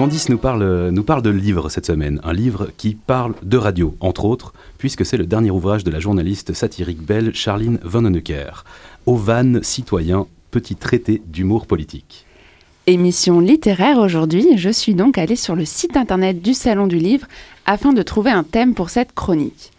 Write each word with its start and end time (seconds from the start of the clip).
Candice 0.00 0.30
nous 0.30 0.38
parle, 0.38 0.88
nous 0.92 1.02
parle 1.02 1.20
de 1.20 1.28
livre 1.28 1.68
cette 1.68 1.84
semaine, 1.84 2.22
un 2.24 2.32
livre 2.32 2.70
qui 2.78 2.94
parle 2.94 3.34
de 3.42 3.58
radio, 3.58 3.94
entre 4.00 4.24
autres, 4.24 4.54
puisque 4.78 5.04
c'est 5.04 5.18
le 5.18 5.26
dernier 5.26 5.50
ouvrage 5.50 5.84
de 5.84 5.90
la 5.90 6.00
journaliste 6.00 6.54
satirique 6.54 7.02
belge 7.02 7.34
Charline 7.34 7.78
Vanhoenacker, 7.82 8.64
Au 9.04 9.16
van 9.16 9.60
citoyen, 9.60 10.26
petit 10.52 10.74
traité 10.74 11.20
d'humour 11.26 11.66
politique. 11.66 12.24
Émission 12.86 13.40
littéraire 13.40 13.98
aujourd'hui, 13.98 14.56
je 14.56 14.70
suis 14.70 14.94
donc 14.94 15.18
allée 15.18 15.36
sur 15.36 15.54
le 15.54 15.66
site 15.66 15.98
internet 15.98 16.40
du 16.40 16.54
Salon 16.54 16.86
du 16.86 16.96
Livre 16.96 17.26
afin 17.66 17.92
de 17.92 18.00
trouver 18.00 18.30
un 18.30 18.42
thème 18.42 18.72
pour 18.72 18.88
cette 18.88 19.12
chronique. 19.12 19.70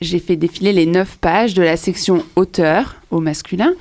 J'ai 0.00 0.18
fait 0.18 0.34
défiler 0.34 0.72
les 0.72 0.86
9 0.86 1.18
pages 1.20 1.54
de 1.54 1.62
la 1.62 1.76
section 1.76 2.24
auteur 2.34 2.96
au 3.12 3.20
masculin, 3.20 3.74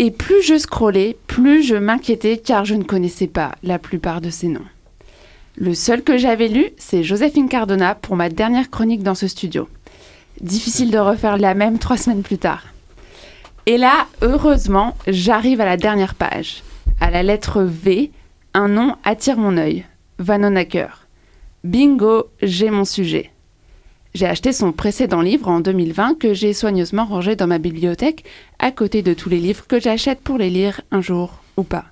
et 0.00 0.10
plus 0.10 0.42
je 0.42 0.58
scrollais, 0.58 1.16
plus 1.28 1.62
je 1.62 1.76
m'inquiétais 1.76 2.38
car 2.38 2.64
je 2.64 2.74
ne 2.74 2.82
connaissais 2.82 3.28
pas 3.28 3.52
la 3.62 3.78
plupart 3.78 4.20
de 4.20 4.30
ces 4.30 4.48
noms. 4.48 4.66
Le 5.56 5.74
seul 5.74 6.02
que 6.02 6.16
j'avais 6.16 6.48
lu, 6.48 6.70
c'est 6.78 7.02
Joséphine 7.02 7.48
Cardona 7.48 7.94
pour 7.94 8.16
ma 8.16 8.30
dernière 8.30 8.70
chronique 8.70 9.02
dans 9.02 9.14
ce 9.14 9.28
studio. 9.28 9.68
Difficile 10.40 10.90
de 10.90 10.98
refaire 10.98 11.36
la 11.36 11.52
même 11.52 11.78
trois 11.78 11.98
semaines 11.98 12.22
plus 12.22 12.38
tard. 12.38 12.64
Et 13.66 13.76
là, 13.76 14.06
heureusement, 14.22 14.96
j'arrive 15.06 15.60
à 15.60 15.66
la 15.66 15.76
dernière 15.76 16.14
page. 16.14 16.62
À 17.00 17.10
la 17.10 17.22
lettre 17.22 17.62
V, 17.62 18.10
un 18.54 18.68
nom 18.68 18.96
attire 19.04 19.36
mon 19.36 19.58
œil. 19.58 19.84
Vanonacker. 20.18 21.06
Bingo, 21.64 22.28
j'ai 22.40 22.70
mon 22.70 22.84
sujet. 22.84 23.30
J'ai 24.14 24.26
acheté 24.26 24.52
son 24.52 24.72
précédent 24.72 25.20
livre 25.20 25.48
en 25.48 25.60
2020 25.60 26.18
que 26.18 26.34
j'ai 26.34 26.54
soigneusement 26.54 27.04
rangé 27.04 27.36
dans 27.36 27.46
ma 27.46 27.58
bibliothèque 27.58 28.24
à 28.58 28.70
côté 28.70 29.02
de 29.02 29.14
tous 29.14 29.28
les 29.28 29.38
livres 29.38 29.66
que 29.66 29.80
j'achète 29.80 30.20
pour 30.20 30.38
les 30.38 30.50
lire 30.50 30.80
un 30.90 31.00
jour 31.00 31.40
ou 31.56 31.62
pas. 31.62 31.91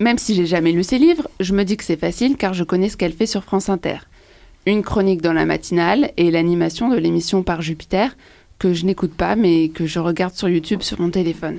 Même 0.00 0.18
si 0.18 0.34
j'ai 0.34 0.46
jamais 0.46 0.72
lu 0.72 0.84
ses 0.84 0.98
livres, 0.98 1.28
je 1.40 1.52
me 1.52 1.64
dis 1.64 1.76
que 1.76 1.84
c'est 1.84 1.96
facile 1.96 2.36
car 2.36 2.54
je 2.54 2.64
connais 2.64 2.88
ce 2.88 2.96
qu'elle 2.96 3.12
fait 3.12 3.26
sur 3.26 3.42
France 3.42 3.68
Inter. 3.68 3.98
Une 4.66 4.82
chronique 4.82 5.22
dans 5.22 5.32
la 5.32 5.44
matinale 5.44 6.12
et 6.16 6.30
l'animation 6.30 6.88
de 6.88 6.96
l'émission 6.96 7.42
par 7.42 7.62
Jupiter, 7.62 8.16
que 8.58 8.74
je 8.74 8.84
n'écoute 8.84 9.14
pas 9.14 9.34
mais 9.34 9.70
que 9.70 9.86
je 9.86 9.98
regarde 9.98 10.34
sur 10.34 10.48
YouTube 10.48 10.82
sur 10.82 11.00
mon 11.00 11.10
téléphone. 11.10 11.58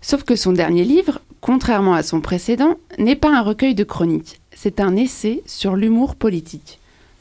Sauf 0.00 0.22
que 0.22 0.36
son 0.36 0.52
dernier 0.52 0.84
livre, 0.84 1.20
contrairement 1.40 1.94
à 1.94 2.02
son 2.02 2.20
précédent, 2.20 2.76
n'est 2.98 3.16
pas 3.16 3.36
un 3.36 3.42
recueil 3.42 3.74
de 3.74 3.84
chroniques, 3.84 4.40
c'est 4.54 4.80
un 4.80 4.96
essai 4.96 5.42
sur 5.44 5.76
l'humour 5.76 6.14
politique. 6.14 6.78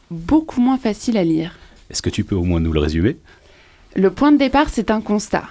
Beaucoup 0.10 0.62
moins 0.62 0.78
facile 0.78 1.18
à 1.18 1.24
lire. 1.24 1.58
Est-ce 1.90 2.02
que 2.02 2.10
tu 2.10 2.24
peux 2.24 2.36
au 2.36 2.44
moins 2.44 2.60
nous 2.60 2.72
le 2.72 2.80
résumer? 2.80 3.18
Le 3.96 4.12
point 4.12 4.32
de 4.32 4.38
départ, 4.38 4.70
c'est 4.70 4.92
un 4.92 5.02
constat. 5.02 5.46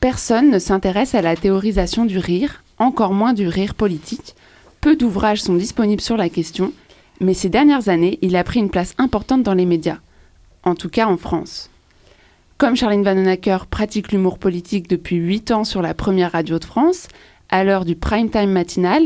Personne 0.00 0.50
ne 0.50 0.58
s'intéresse 0.58 1.14
à 1.14 1.22
la 1.22 1.36
théorisation 1.36 2.04
du 2.06 2.18
rire, 2.18 2.63
encore 2.78 3.14
moins 3.14 3.32
du 3.32 3.48
rire 3.48 3.74
politique. 3.74 4.34
Peu 4.80 4.96
d'ouvrages 4.96 5.42
sont 5.42 5.54
disponibles 5.54 6.00
sur 6.00 6.16
la 6.16 6.28
question, 6.28 6.72
mais 7.20 7.34
ces 7.34 7.48
dernières 7.48 7.88
années, 7.88 8.18
il 8.22 8.36
a 8.36 8.44
pris 8.44 8.60
une 8.60 8.70
place 8.70 8.94
importante 8.98 9.42
dans 9.42 9.54
les 9.54 9.66
médias, 9.66 9.98
en 10.62 10.74
tout 10.74 10.88
cas 10.88 11.06
en 11.06 11.16
France. 11.16 11.70
Comme 12.58 12.76
Charline 12.76 13.02
Vanhoenacker 13.02 13.66
pratique 13.68 14.12
l'humour 14.12 14.38
politique 14.38 14.88
depuis 14.88 15.16
8 15.16 15.50
ans 15.50 15.64
sur 15.64 15.82
la 15.82 15.94
première 15.94 16.32
radio 16.32 16.58
de 16.58 16.64
France, 16.64 17.08
à 17.50 17.64
l'heure 17.64 17.84
du 17.84 17.96
prime 17.96 18.30
time 18.30 18.50
matinal, 18.50 19.02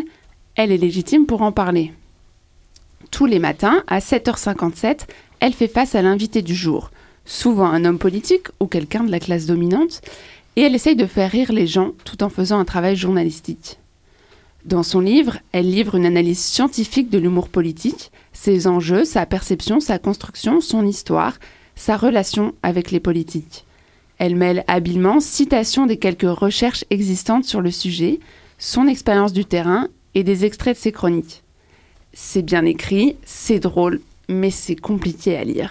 elle 0.54 0.72
est 0.72 0.76
légitime 0.76 1.26
pour 1.26 1.42
en 1.42 1.52
parler. 1.52 1.92
Tous 3.10 3.26
les 3.26 3.38
matins, 3.38 3.84
à 3.86 4.00
7h57, 4.00 5.06
elle 5.40 5.54
fait 5.54 5.68
face 5.68 5.94
à 5.94 6.02
l'invité 6.02 6.42
du 6.42 6.54
jour, 6.54 6.90
souvent 7.24 7.66
un 7.66 7.84
homme 7.84 7.98
politique 7.98 8.48
ou 8.60 8.66
quelqu'un 8.66 9.04
de 9.04 9.10
la 9.10 9.20
classe 9.20 9.46
dominante, 9.46 10.02
et 10.58 10.62
elle 10.62 10.74
essaye 10.74 10.96
de 10.96 11.06
faire 11.06 11.30
rire 11.30 11.52
les 11.52 11.68
gens 11.68 11.92
tout 12.04 12.24
en 12.24 12.28
faisant 12.28 12.58
un 12.58 12.64
travail 12.64 12.96
journalistique. 12.96 13.78
Dans 14.64 14.82
son 14.82 14.98
livre, 14.98 15.38
elle 15.52 15.70
livre 15.70 15.94
une 15.94 16.04
analyse 16.04 16.40
scientifique 16.40 17.10
de 17.10 17.18
l'humour 17.18 17.48
politique, 17.48 18.10
ses 18.32 18.66
enjeux, 18.66 19.04
sa 19.04 19.24
perception, 19.24 19.78
sa 19.78 20.00
construction, 20.00 20.60
son 20.60 20.84
histoire, 20.84 21.38
sa 21.76 21.96
relation 21.96 22.56
avec 22.64 22.90
les 22.90 22.98
politiques. 22.98 23.66
Elle 24.18 24.34
mêle 24.34 24.64
habilement 24.66 25.20
citations 25.20 25.86
des 25.86 25.96
quelques 25.96 26.22
recherches 26.22 26.84
existantes 26.90 27.44
sur 27.44 27.60
le 27.60 27.70
sujet, 27.70 28.18
son 28.58 28.88
expérience 28.88 29.32
du 29.32 29.44
terrain 29.44 29.86
et 30.16 30.24
des 30.24 30.44
extraits 30.44 30.76
de 30.76 30.82
ses 30.82 30.90
chroniques. 30.90 31.44
C'est 32.12 32.42
bien 32.42 32.64
écrit, 32.64 33.14
c'est 33.24 33.60
drôle, 33.60 34.00
mais 34.28 34.50
c'est 34.50 34.74
compliqué 34.74 35.36
à 35.36 35.44
lire. 35.44 35.70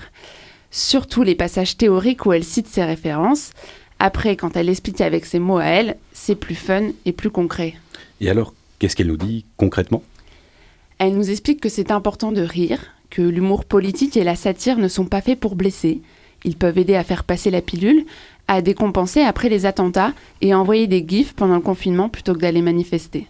Surtout 0.72 1.24
les 1.24 1.36
passages 1.36 1.76
théoriques 1.76 2.26
où 2.26 2.32
elle 2.32 2.46
cite 2.46 2.68
ses 2.68 2.86
références. 2.86 3.52
Après, 4.00 4.36
quand 4.36 4.56
elle 4.56 4.70
explique 4.70 5.02
avec 5.02 5.26
ses 5.26 5.40
mots 5.40 5.58
à 5.58 5.66
elle, 5.66 5.98
c'est 6.14 6.36
plus 6.36 6.56
fun 6.56 6.90
et 7.06 7.12
plus 7.12 7.32
concret. 7.32 7.76
Et 8.22 8.30
alors, 8.30 8.54
qu'est-ce 8.80 8.96
qu'elle 8.96 9.08
nous 9.08 9.18
dit 9.18 9.46
concrètement? 9.58 10.04
Elle 11.00 11.16
nous 11.16 11.30
explique 11.30 11.62
que 11.62 11.70
c'est 11.70 11.92
important 11.92 12.32
de 12.32 12.42
rire, 12.42 12.80
que 13.10 13.22
l'humour 13.22 13.66
politique 13.66 14.18
et 14.18 14.24
la 14.24 14.36
satire 14.36 14.78
ne 14.78 14.88
sont 14.88 15.06
pas 15.06 15.22
faits 15.22 15.40
pour 15.40 15.56
blesser. 15.56 16.02
Ils 16.44 16.58
peuvent 16.58 16.78
aider 16.78 16.96
à 16.96 17.04
faire 17.04 17.24
passer 17.24 17.52
la 17.52 17.62
pilule, 17.62 18.06
à 18.48 18.62
décompenser 18.62 19.22
après 19.22 19.50
les 19.50 19.66
attentats 19.66 20.14
et 20.42 20.54
à 20.54 20.60
envoyer 20.60 20.88
des 20.88 21.06
gifs 21.08 21.34
pendant 21.34 21.56
le 21.56 21.62
confinement 21.62 22.10
plutôt 22.10 22.34
que 22.34 22.40
d'aller 22.40 22.62
manifester. 22.62 23.28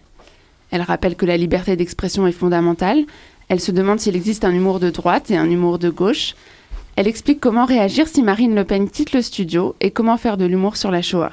Elle 0.70 0.82
rappelle 0.82 1.16
que 1.16 1.26
la 1.26 1.36
liberté 1.36 1.76
d'expression 1.76 2.26
est 2.26 2.32
fondamentale. 2.32 3.04
Elle 3.48 3.60
se 3.60 3.72
demande 3.72 4.00
s'il 4.00 4.16
existe 4.16 4.44
un 4.44 4.52
humour 4.52 4.80
de 4.80 4.90
droite 4.90 5.30
et 5.30 5.36
un 5.36 5.50
humour 5.50 5.78
de 5.78 5.88
gauche. 5.88 6.34
Elle 6.98 7.06
explique 7.06 7.38
comment 7.38 7.64
réagir 7.64 8.08
si 8.08 8.24
Marine 8.24 8.56
Le 8.56 8.64
Pen 8.64 8.90
quitte 8.90 9.12
le 9.12 9.22
studio 9.22 9.76
et 9.80 9.92
comment 9.92 10.16
faire 10.16 10.36
de 10.36 10.44
l'humour 10.44 10.76
sur 10.76 10.90
la 10.90 11.00
Shoah. 11.00 11.30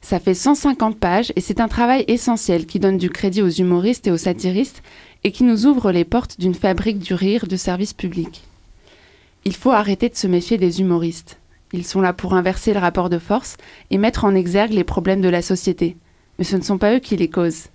Ça 0.00 0.18
fait 0.18 0.32
150 0.32 0.98
pages 0.98 1.30
et 1.36 1.42
c'est 1.42 1.60
un 1.60 1.68
travail 1.68 2.06
essentiel 2.08 2.64
qui 2.64 2.80
donne 2.80 2.96
du 2.96 3.10
crédit 3.10 3.42
aux 3.42 3.50
humoristes 3.50 4.06
et 4.06 4.10
aux 4.10 4.16
satiristes 4.16 4.82
et 5.24 5.30
qui 5.30 5.44
nous 5.44 5.66
ouvre 5.66 5.92
les 5.92 6.06
portes 6.06 6.40
d'une 6.40 6.54
fabrique 6.54 7.00
du 7.00 7.12
rire 7.12 7.46
de 7.46 7.56
service 7.58 7.92
public. 7.92 8.44
Il 9.44 9.54
faut 9.54 9.72
arrêter 9.72 10.08
de 10.08 10.16
se 10.16 10.26
méfier 10.26 10.56
des 10.56 10.80
humoristes. 10.80 11.38
Ils 11.74 11.84
sont 11.84 12.00
là 12.00 12.14
pour 12.14 12.32
inverser 12.32 12.72
le 12.72 12.80
rapport 12.80 13.10
de 13.10 13.18
force 13.18 13.58
et 13.90 13.98
mettre 13.98 14.24
en 14.24 14.34
exergue 14.34 14.72
les 14.72 14.84
problèmes 14.84 15.20
de 15.20 15.28
la 15.28 15.42
société. 15.42 15.98
Mais 16.38 16.44
ce 16.44 16.56
ne 16.56 16.62
sont 16.62 16.78
pas 16.78 16.94
eux 16.94 17.00
qui 17.00 17.18
les 17.18 17.28
causent. 17.28 17.66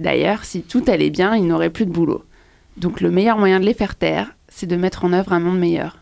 D'ailleurs, 0.00 0.44
si 0.44 0.62
tout 0.62 0.82
allait 0.88 1.10
bien, 1.10 1.36
ils 1.36 1.46
n'auraient 1.46 1.70
plus 1.70 1.86
de 1.86 1.92
boulot. 1.92 2.24
Donc 2.76 3.00
le 3.00 3.12
meilleur 3.12 3.38
moyen 3.38 3.60
de 3.60 3.64
les 3.64 3.74
faire 3.74 3.94
taire, 3.94 4.34
c'est 4.48 4.66
de 4.66 4.74
mettre 4.74 5.04
en 5.04 5.12
œuvre 5.12 5.32
un 5.32 5.38
monde 5.38 5.60
meilleur. 5.60 5.98